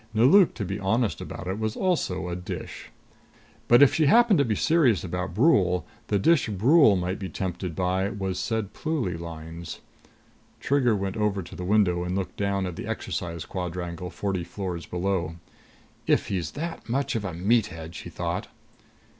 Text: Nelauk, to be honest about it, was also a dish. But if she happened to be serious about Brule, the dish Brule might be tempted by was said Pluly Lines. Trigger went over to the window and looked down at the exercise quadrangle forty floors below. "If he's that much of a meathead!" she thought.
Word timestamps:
Nelauk, 0.15 0.55
to 0.55 0.65
be 0.65 0.79
honest 0.79 1.21
about 1.21 1.45
it, 1.47 1.59
was 1.59 1.75
also 1.75 2.27
a 2.27 2.35
dish. 2.35 2.89
But 3.67 3.83
if 3.83 3.93
she 3.93 4.07
happened 4.07 4.39
to 4.39 4.43
be 4.45 4.55
serious 4.55 5.03
about 5.03 5.35
Brule, 5.35 5.85
the 6.07 6.17
dish 6.17 6.49
Brule 6.49 6.95
might 6.95 7.19
be 7.19 7.29
tempted 7.29 7.75
by 7.75 8.09
was 8.09 8.39
said 8.39 8.73
Pluly 8.73 9.15
Lines. 9.15 9.79
Trigger 10.59 10.95
went 10.95 11.17
over 11.17 11.43
to 11.43 11.55
the 11.55 11.63
window 11.63 12.03
and 12.03 12.15
looked 12.15 12.35
down 12.37 12.65
at 12.65 12.77
the 12.77 12.87
exercise 12.87 13.45
quadrangle 13.45 14.09
forty 14.09 14.43
floors 14.43 14.87
below. 14.87 15.35
"If 16.07 16.29
he's 16.29 16.53
that 16.53 16.89
much 16.89 17.13
of 17.15 17.23
a 17.23 17.31
meathead!" 17.35 17.93
she 17.93 18.09
thought. 18.09 18.47